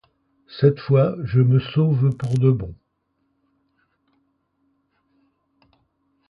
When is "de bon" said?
2.39-2.73